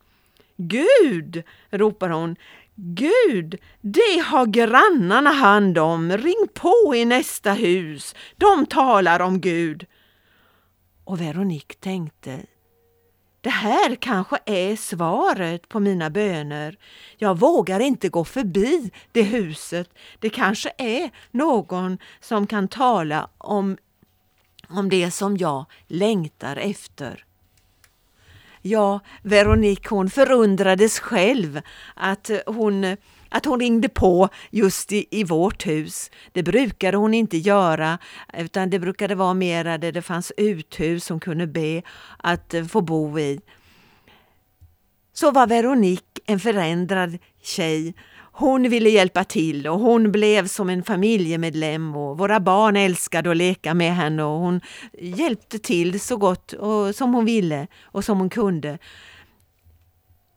Gud, 0.59 1.43
ropar 1.71 2.11
hon, 2.11 2.37
Gud, 2.75 3.55
det 3.81 4.23
har 4.25 4.47
grannarna 4.47 5.31
hand 5.31 5.79
om. 5.79 6.13
Ring 6.13 6.49
på 6.55 6.95
i 6.97 7.05
nästa 7.05 7.53
hus. 7.53 8.15
De 8.37 8.67
talar 8.67 9.21
om 9.21 9.41
Gud. 9.41 9.87
Och 11.05 11.21
Veronique 11.21 11.75
tänkte, 11.81 12.41
det 13.41 13.51
här 13.51 13.95
kanske 13.95 14.39
är 14.47 14.77
svaret 14.77 15.69
på 15.69 15.81
mina 15.81 16.11
böner. 16.11 16.79
Jag 17.17 17.39
vågar 17.39 17.81
inte 17.81 18.09
gå 18.09 18.25
förbi 18.25 18.91
det 19.13 19.23
huset. 19.23 19.91
Det 20.19 20.31
kanske 20.31 20.73
är 20.79 21.11
någon 21.31 21.99
som 22.21 22.47
kan 22.47 22.69
tala 22.69 23.31
om, 23.39 23.77
om 24.69 24.89
det 24.89 25.11
som 25.11 25.37
jag 25.37 25.65
längtar 25.87 26.57
efter. 26.57 27.25
Ja, 28.63 29.01
Veronique 29.23 29.89
hon 29.91 30.11
förundrades 30.11 31.01
själv 31.01 31.61
att 31.95 32.31
hon, 32.47 32.97
att 33.29 33.45
hon 33.45 33.61
ringde 33.61 33.89
på 33.89 34.29
just 34.51 34.93
i, 34.93 35.07
i 35.11 35.25
vårt 35.25 35.67
hus. 35.67 36.11
Det 36.33 36.43
brukade 36.43 36.97
hon 36.97 37.15
inte 37.15 37.37
göra 37.37 37.99
utan 38.35 38.71
det 38.71 38.79
brukade 38.79 39.15
vara 39.15 39.35
mera 39.35 39.79
där 39.79 39.93
det 39.93 40.03
fanns 40.03 40.33
uthus 40.37 41.09
hon 41.09 41.21
kunde 41.21 41.47
be 41.47 41.83
att 42.19 42.55
få 42.71 42.81
bo 42.81 43.19
i. 43.19 43.41
Så 45.13 45.31
var 45.31 45.47
Veronique 45.47 46.21
en 46.27 46.41
förändrad 46.41 47.19
tjej 47.43 47.95
hon 48.39 48.69
ville 48.69 48.89
hjälpa 48.91 49.25
till 49.25 49.67
och 49.67 49.79
hon 49.79 50.13
blev 50.13 50.47
som 50.47 50.69
en 50.69 50.83
familjemedlem 50.83 51.97
och 51.97 52.19
våra 52.19 52.41
barn 52.41 52.77
älskade 52.77 53.31
att 53.31 53.37
leka 53.37 53.75
med 53.75 53.95
henne 53.95 54.23
och 54.23 54.39
hon 54.39 54.61
hjälpte 54.99 55.59
till 55.59 56.01
så 56.01 56.17
gott 56.17 56.53
och, 56.53 56.95
som 56.95 57.15
hon 57.15 57.25
ville 57.25 57.67
och 57.83 58.05
som 58.05 58.19
hon 58.19 58.31
kunde. 58.31 58.79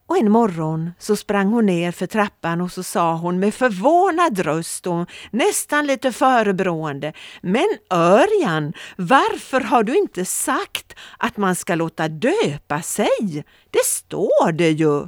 Och 0.08 0.18
en 0.18 0.32
morgon 0.32 0.92
så 1.00 1.16
sprang 1.16 1.48
hon 1.48 1.66
ner 1.66 1.92
för 1.92 2.08
trappan 2.08 2.62
och 2.62 2.72
så 2.72 2.84
sa 2.84 3.16
hon 3.16 3.40
med 3.40 3.54
förvånad 3.54 4.40
röst 4.40 4.88
och 4.88 5.10
nästan 5.32 5.88
lite 5.88 6.12
förebrående. 6.12 7.14
Men 7.42 7.68
Örjan, 7.90 8.74
varför 8.98 9.62
har 9.62 9.84
du 9.84 9.98
inte 9.98 10.26
sagt 10.26 10.96
att 11.18 11.38
man 11.38 11.56
ska 11.56 11.76
låta 11.76 12.08
döpa 12.08 12.82
sig? 12.82 13.44
Det 13.70 13.86
står 13.86 14.52
det 14.52 14.70
ju! 14.70 15.08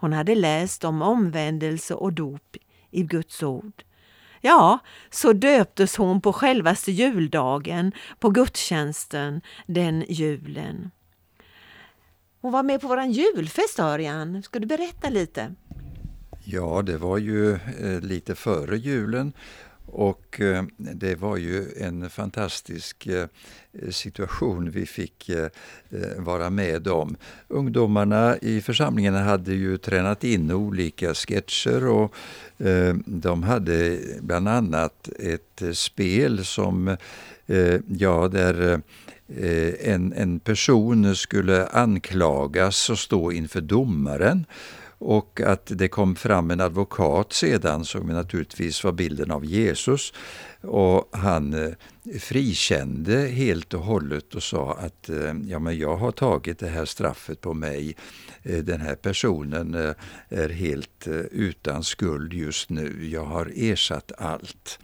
Hon 0.00 0.12
hade 0.12 0.34
läst 0.34 0.84
om 0.84 1.02
omvändelse 1.02 1.94
och 1.94 2.12
dop 2.12 2.56
i 2.90 3.02
Guds 3.02 3.42
ord. 3.42 3.84
Ja, 4.40 4.78
så 5.10 5.32
döptes 5.32 5.96
hon 5.96 6.20
på 6.20 6.32
självaste 6.32 6.92
juldagen, 6.92 7.92
på 8.18 8.30
gudstjänsten 8.30 9.40
den 9.66 10.04
julen. 10.08 10.90
Hon 12.40 12.52
var 12.52 12.62
med 12.62 12.80
på 12.80 12.88
vår 12.88 13.02
julfest, 13.02 13.78
Örjan. 13.78 14.42
Ska 14.42 14.58
du 14.58 14.66
berätta 14.66 15.08
lite? 15.08 15.54
Ja, 16.44 16.82
det 16.82 16.98
var 16.98 17.18
ju 17.18 17.52
eh, 17.52 18.00
lite 18.00 18.34
före 18.34 18.76
julen 18.76 19.32
och 19.92 20.40
eh, 20.40 20.64
det 20.76 21.14
var 21.14 21.36
ju 21.36 21.64
en 21.80 22.10
fantastisk 22.10 23.06
eh, 23.06 23.26
situation 23.90 24.70
vi 24.70 24.86
fick 24.86 25.28
eh, 25.28 25.48
vara 26.16 26.50
med 26.50 26.88
om. 26.88 27.16
Ungdomarna 27.48 28.36
i 28.36 28.60
församlingen 28.60 29.14
hade 29.14 29.54
ju 29.54 29.78
tränat 29.78 30.24
in 30.24 30.50
olika 30.50 31.14
sketcher 31.14 31.86
och 31.86 32.14
de 33.04 33.42
hade 33.42 33.98
bland 34.20 34.48
annat 34.48 35.08
ett 35.18 35.62
spel 35.72 36.44
som, 36.44 36.96
ja, 37.86 38.28
där 38.28 38.80
en, 39.80 40.12
en 40.12 40.40
person 40.40 41.16
skulle 41.16 41.66
anklagas 41.66 42.90
och 42.90 42.98
stå 42.98 43.32
inför 43.32 43.60
domaren 43.60 44.46
och 44.98 45.40
att 45.40 45.72
det 45.74 45.88
kom 45.88 46.16
fram 46.16 46.50
en 46.50 46.60
advokat 46.60 47.32
sedan 47.32 47.84
som 47.84 48.06
naturligtvis 48.06 48.84
var 48.84 48.92
bilden 48.92 49.30
av 49.30 49.44
Jesus. 49.44 50.12
Och 50.60 51.08
han 51.12 51.54
eh, 51.54 51.72
frikände 52.20 53.16
helt 53.16 53.74
och 53.74 53.80
hållet 53.80 54.34
och 54.34 54.42
sa 54.42 54.74
att 54.74 55.08
eh, 55.08 55.34
ja, 55.46 55.58
men 55.58 55.78
jag 55.78 55.96
har 55.96 56.12
tagit 56.12 56.58
det 56.58 56.68
här 56.68 56.84
straffet 56.84 57.40
på 57.40 57.54
mig. 57.54 57.96
Eh, 58.42 58.58
den 58.58 58.80
här 58.80 58.94
personen 58.94 59.74
eh, 59.74 59.94
är 60.28 60.48
helt 60.48 61.06
eh, 61.06 61.14
utan 61.14 61.84
skuld 61.84 62.32
just 62.32 62.70
nu. 62.70 63.08
Jag 63.08 63.24
har 63.24 63.52
ersatt 63.56 64.12
allt. 64.18 64.78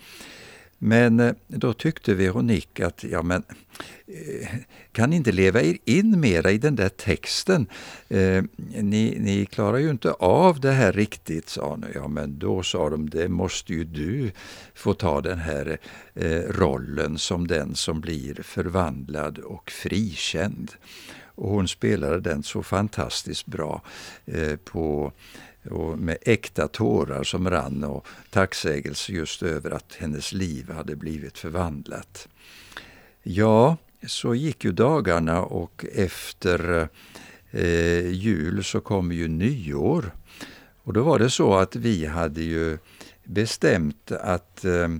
Men 0.79 1.21
eh, 1.21 1.35
då 1.47 1.73
tyckte 1.73 2.15
Veronique 2.15 2.87
att, 2.87 3.05
ja 3.05 3.23
men, 3.23 3.43
eh, 4.07 4.49
kan 4.93 5.11
ni 5.11 5.17
inte 5.17 5.33
leva 5.33 5.63
er 5.63 5.79
in 5.85 6.21
mera 6.21 6.51
i 6.51 6.59
den 6.59 6.77
där 6.77 6.89
texten? 6.89 7.67
Eh, 8.09 8.45
ni, 8.69 9.17
ni 9.21 9.47
klarar 9.47 9.79
ju 9.79 9.91
inte 9.91 10.13
av 10.13 10.61
det 10.61 10.73
här 10.73 10.93
riktigt, 10.93 11.49
sa 11.49 11.69
hon. 11.69 11.85
Ja 11.95 12.09
men 12.09 12.39
då 12.39 12.63
sa 12.63 12.91
de, 12.91 13.11
det 13.11 13.29
måste 13.29 13.73
ju 13.73 13.85
du 13.85 14.31
få 14.75 14.95
ta 14.95 15.21
den 15.21 15.39
här 15.39 15.79
eh, 16.15 16.41
rollen 16.41 17.19
som 17.19 17.47
den 17.47 17.75
som 17.75 18.01
blir 18.01 18.43
förvandlad 18.43 19.39
och 19.39 19.71
frikänd. 19.71 20.73
Och 21.37 21.51
hon 21.51 21.69
spelade 21.69 22.21
den 22.21 22.43
så 22.43 22.63
fantastiskt 22.63 23.47
bra 23.47 23.83
på 24.65 25.13
och 25.71 25.99
med 25.99 26.19
äkta 26.23 26.69
tårar 26.69 27.25
som 27.25 27.51
rann 27.51 27.85
och 27.85 28.07
tacksägelse 28.31 29.13
just 29.13 29.43
över 29.43 29.71
att 29.71 29.95
hennes 29.99 30.33
liv 30.33 30.71
hade 30.71 30.97
blivit 30.97 31.39
förvandlat. 31.39 32.29
Ja, 33.23 33.77
så 34.07 34.35
gick 34.35 34.65
ju 34.65 34.73
dagarna 34.73 35.43
och 35.43 35.85
efter 35.95 36.89
eh, 37.51 38.09
jul 38.11 38.65
så 38.65 38.81
kom 38.81 39.13
ju 39.13 39.29
nyår. 39.29 40.15
Och 40.83 40.93
då 40.93 41.03
var 41.03 41.19
det 41.19 41.31
så 41.31 41.55
att 41.55 41.77
vi 41.77 42.07
hade 42.07 42.43
ju 42.43 42.79
bestämt 43.25 44.13
att 44.13 44.65
eh, 44.65 44.91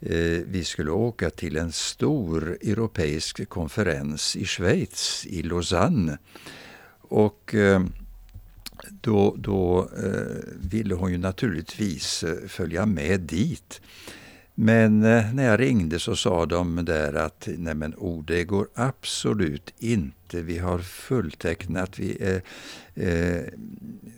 eh 0.00 0.42
vi 0.46 0.64
skulle 0.64 0.90
åka 0.90 1.30
till 1.30 1.56
en 1.56 1.72
stor 1.72 2.58
europeisk 2.62 3.48
konferens 3.48 4.36
i 4.36 4.44
Schweiz, 4.46 5.26
i 5.26 5.42
Lausanne. 5.42 6.18
Och 7.00 7.54
eh, 7.54 7.80
då, 9.00 9.36
då 9.38 9.88
eh, 10.04 10.52
ville 10.70 10.94
hon 10.94 11.12
ju 11.12 11.18
naturligtvis 11.18 12.22
eh, 12.24 12.48
följa 12.48 12.86
med 12.86 13.20
dit. 13.20 13.80
Men 14.60 15.04
eh, 15.04 15.34
när 15.34 15.44
jag 15.44 15.60
ringde 15.60 15.98
så 15.98 16.16
sa 16.16 16.46
de 16.46 16.84
där 16.84 17.14
att 17.14 17.48
nej 17.56 17.74
men 17.74 17.94
oh, 17.94 18.24
det 18.24 18.44
går 18.44 18.68
absolut 18.74 19.74
inte. 19.78 20.42
Vi 20.42 20.58
har 20.58 20.78
fulltecknat, 20.78 21.98
vi 21.98 22.18
är 22.20 22.42
eh, 22.94 23.44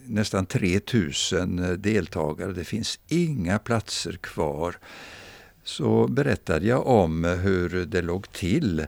nästan 0.07 0.47
3000 0.47 1.77
deltagare. 1.83 2.53
Det 2.53 2.65
finns 2.65 2.99
inga 3.09 3.59
platser 3.59 4.13
kvar 4.13 4.77
så 5.65 6.09
berättade 6.09 6.67
jag 6.67 6.87
om 6.87 7.25
hur 7.25 7.87
det 7.87 8.03
låg 8.03 8.33
till. 8.33 8.87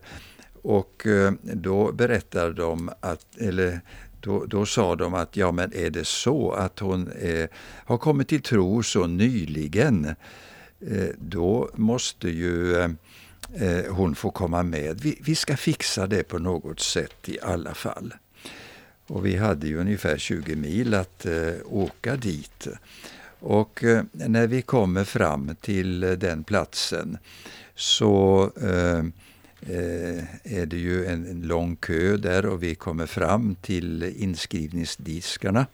Och 0.62 1.06
eh, 1.06 1.32
då 1.42 1.92
berättade 1.92 2.52
de 2.52 2.90
att, 3.00 3.36
eller 3.38 3.80
då, 4.22 4.44
då 4.46 4.66
sa 4.66 4.96
de 4.96 5.14
att 5.14 5.36
ja 5.36 5.52
men 5.52 5.72
är 5.74 5.90
det 5.90 6.06
så 6.06 6.52
att 6.52 6.78
hon 6.78 7.10
eh, 7.12 7.48
har 7.84 7.98
kommit 7.98 8.28
till 8.28 8.42
tro 8.42 8.82
så 8.82 9.06
nyligen, 9.06 10.04
eh, 10.80 11.08
då 11.18 11.70
måste 11.74 12.28
ju 12.28 12.76
eh, 12.76 12.90
eh 13.54 13.84
hon 13.94 14.14
få 14.14 14.30
komma 14.30 14.62
med. 14.62 15.00
Vi, 15.00 15.18
vi 15.22 15.34
ska 15.34 15.56
fixa 15.56 16.06
det 16.06 16.22
på 16.22 16.38
något 16.38 16.80
sätt 16.80 17.28
i 17.28 17.38
alla 17.42 17.74
fall. 17.74 18.14
Och 19.06 19.26
vi 19.26 19.36
hade 19.36 19.66
ju 19.66 19.80
ungefär 19.80 20.18
20 20.18 20.56
mil 20.56 20.94
att 20.94 21.26
eh, 21.26 21.54
åka 21.64 22.16
dit. 22.16 22.68
Och 23.38 23.84
eh, 23.84 24.04
när 24.12 24.46
vi 24.46 24.62
kommer 24.62 25.04
fram 25.04 25.56
till 25.60 26.04
eh, 26.04 26.10
den 26.10 26.44
platsen 26.44 27.18
så 27.74 28.50
eh, 28.60 29.02
Eh, 29.66 30.24
är 30.42 30.66
det 30.66 30.76
ju 30.76 31.06
en, 31.06 31.42
lång 31.42 31.76
kö 31.76 32.16
där 32.16 32.46
och 32.46 32.62
vi 32.62 32.74
kommer 32.74 33.06
fram 33.06 33.54
till 33.54 34.02
inskrivningsdiskarna. 34.02 35.66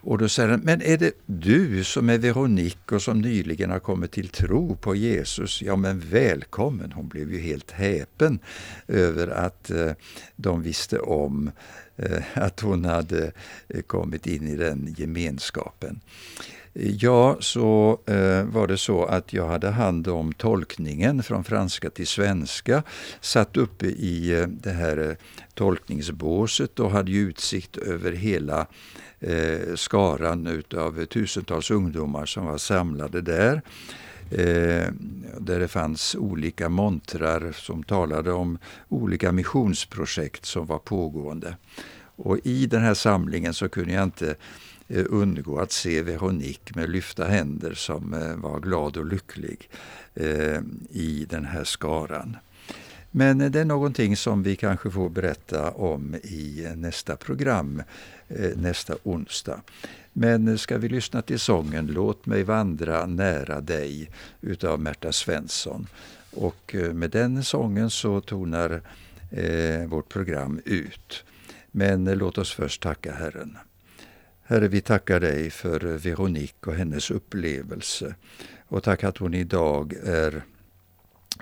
Och 0.00 0.18
då 0.18 0.28
säger 0.28 0.48
han, 0.48 0.60
men 0.60 0.82
är 0.82 0.98
det 0.98 1.12
du 1.26 1.84
som 1.84 2.08
är 2.08 2.18
Veronik 2.18 2.92
och 2.92 3.02
som 3.02 3.20
nyligen 3.20 3.70
har 3.70 3.78
kommit 3.78 4.12
till 4.12 4.28
tro 4.28 4.76
på 4.76 4.94
Jesus? 4.94 5.62
Ja 5.62 5.76
men 5.76 6.00
välkommen! 6.00 6.92
Hon 6.92 7.08
blev 7.08 7.32
ju 7.32 7.40
helt 7.40 7.70
häpen 7.70 8.38
över 8.88 9.28
att 9.28 9.70
eh, 9.70 9.92
de 10.36 10.62
visste 10.62 10.98
om 10.98 11.50
eh, 11.96 12.22
att 12.34 12.60
hon 12.60 12.84
hade 12.84 13.32
kommit 13.86 14.26
in 14.26 14.48
i 14.48 14.56
den 14.56 14.94
gemenskapen. 14.98 16.00
Ja, 16.74 17.36
så 17.40 18.00
eh, 18.06 18.44
var 18.44 18.66
det 18.66 18.76
så 18.76 19.04
att 19.04 19.32
jag 19.32 19.48
hade 19.48 19.70
hand 19.70 20.08
om 20.08 20.32
tolkningen 20.32 21.22
från 21.22 21.44
franska 21.44 21.90
till 21.90 22.06
svenska. 22.06 22.82
Satt 23.20 23.56
uppe 23.56 23.86
i 23.86 24.40
eh, 24.40 24.46
det 24.46 24.70
här 24.70 25.08
eh, 25.08 25.14
tolkningsbåset 25.54 26.80
och 26.80 26.90
hade 26.90 27.12
utsikt 27.12 27.76
över 27.76 28.12
hela 28.12 28.66
eh, 29.20 29.74
skaran 29.74 30.46
utav 30.46 31.04
tusentals 31.04 31.70
ungdomar 31.70 32.26
som 32.26 32.46
var 32.46 32.58
samlade 32.58 33.20
där. 33.20 33.62
Eh, 34.30 34.92
där 35.38 35.60
det 35.60 35.68
fanns 35.68 36.14
olika 36.14 36.68
montrar 36.68 37.52
som 37.52 37.82
talade 37.82 38.32
om 38.32 38.58
olika 38.88 39.32
missionsprojekt 39.32 40.44
som 40.44 40.66
var 40.66 40.78
pågående. 40.78 41.56
Och 42.16 42.38
i 42.44 42.66
den 42.66 42.82
här 42.82 42.94
samlingen 42.94 43.54
så 43.54 43.68
kunde 43.68 43.92
jag 43.92 44.02
inte 44.02 44.26
Eh, 44.26 44.36
Eh, 44.88 45.04
undgå 45.08 45.58
att 45.58 45.72
se 45.72 46.02
Veronique 46.02 46.72
med 46.74 46.90
lyfta 46.90 47.24
händer 47.24 47.74
som 47.74 48.14
eh, 48.14 48.36
var 48.36 48.60
glad 48.60 48.96
och 48.96 49.06
lycklig 49.06 49.68
eh, 50.14 50.60
i 50.90 51.26
den 51.30 51.44
här 51.44 51.64
skaran. 51.64 52.36
Men 53.10 53.38
det 53.52 53.60
är 53.60 53.64
någonting 53.64 54.16
som 54.16 54.42
vi 54.42 54.56
kanske 54.56 54.90
får 54.90 55.08
berätta 55.08 55.70
om 55.70 56.14
i 56.14 56.68
nästa 56.76 57.16
program 57.16 57.82
nästa 58.56 58.94
onsdag. 59.02 59.60
Men 60.12 60.58
ska 60.58 60.78
vi 60.78 60.88
lyssna 60.88 61.22
till 61.22 61.38
sången 61.38 61.86
Låt 61.86 62.26
mig 62.26 62.42
vandra 62.42 63.06
nära 63.06 63.60
dig 63.60 64.10
utav 64.40 64.80
Märta 64.80 65.12
Svensson. 65.12 65.86
Och 66.30 66.74
med 66.92 67.10
den 67.10 67.44
sången 67.44 67.90
så 67.90 68.20
tonar 68.20 68.82
vårt 69.86 70.08
program 70.08 70.60
ut. 70.64 71.24
Men 71.70 72.04
låt 72.04 72.38
oss 72.38 72.52
först 72.52 72.82
tacka 72.82 73.12
Herren. 73.12 73.56
Herre, 74.44 74.68
vi 74.68 74.80
tackar 74.80 75.20
dig 75.20 75.50
för 75.50 75.80
Veronique 75.80 76.70
och 76.70 76.74
hennes 76.74 77.10
upplevelse. 77.10 78.14
Och 78.66 78.82
tack 78.82 79.04
att 79.04 79.18
hon 79.18 79.34
idag 79.34 79.94
är 80.04 80.42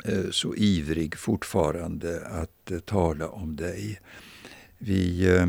eh, 0.04 0.30
så 0.30 0.54
ivrig 0.54 1.16
fortfarande 1.16 2.26
att 2.26 2.70
eh, 2.70 2.78
tala 2.78 3.28
om 3.28 3.56
dig. 3.56 4.00
Vi 4.78 5.36
eh, 5.36 5.46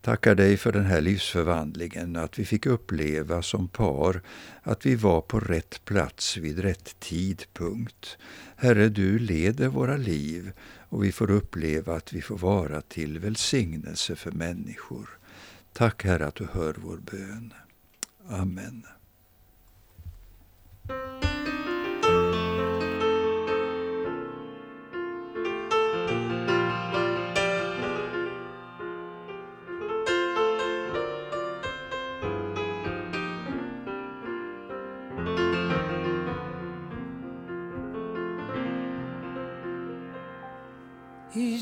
tackar 0.00 0.34
dig 0.34 0.56
för 0.56 0.72
den 0.72 0.84
här 0.84 1.00
livsförvandlingen, 1.00 2.16
att 2.16 2.38
vi 2.38 2.44
fick 2.44 2.66
uppleva 2.66 3.42
som 3.42 3.68
par 3.68 4.22
att 4.62 4.86
vi 4.86 4.94
var 4.94 5.20
på 5.20 5.40
rätt 5.40 5.84
plats 5.84 6.36
vid 6.36 6.58
rätt 6.58 7.00
tidpunkt. 7.00 8.18
Herre, 8.56 8.88
du 8.88 9.18
leder 9.18 9.68
våra 9.68 9.96
liv 9.96 10.52
och 10.88 11.04
vi 11.04 11.12
får 11.12 11.30
uppleva 11.30 11.96
att 11.96 12.12
vi 12.12 12.22
får 12.22 12.38
vara 12.38 12.80
till 12.80 13.18
välsignelse 13.18 14.16
för 14.16 14.30
människor. 14.30 15.18
Tack 15.76 16.04
Herre 16.04 16.26
att 16.26 16.34
du 16.34 16.46
hör 16.52 16.76
vår 16.78 16.96
bön. 16.96 17.54
Amen. 18.28 18.86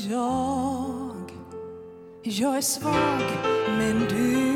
Jag, 0.09 1.31
jag 2.23 2.57
är 2.57 2.61
svag 2.61 3.54
men 3.77 4.07
du 4.09 4.49
är 4.49 4.54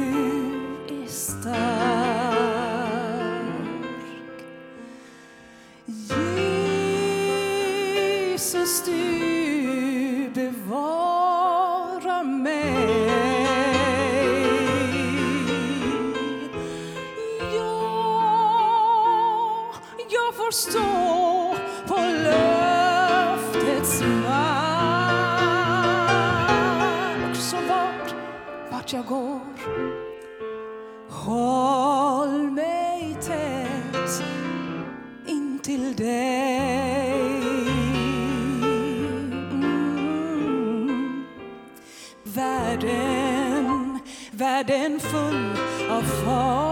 Världen, 42.81 43.99
världen 44.31 44.99
full 44.99 45.51
av 45.89 46.01
faror 46.01 46.68